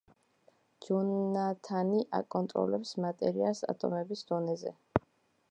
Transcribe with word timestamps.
ჯონათანი 0.85 1.99
აკონტროლებს 2.21 2.95
მატერიას 3.07 3.63
ატომების 3.75 4.27
დონეზე. 4.33 4.75